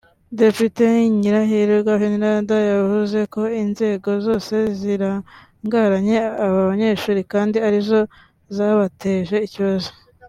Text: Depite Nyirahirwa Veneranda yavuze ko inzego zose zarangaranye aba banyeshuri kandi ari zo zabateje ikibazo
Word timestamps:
Depite 0.39 0.85
Nyirahirwa 1.19 1.91
Veneranda 2.01 2.55
yavuze 2.73 3.19
ko 3.33 3.41
inzego 3.63 4.09
zose 4.25 4.55
zarangaranye 4.79 6.17
aba 6.43 6.59
banyeshuri 6.69 7.21
kandi 7.33 7.57
ari 7.67 7.79
zo 7.89 8.01
zabateje 8.55 9.37
ikibazo 9.47 9.89